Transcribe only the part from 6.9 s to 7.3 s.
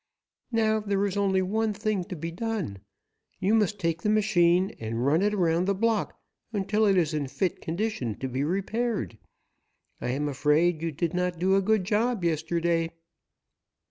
is in a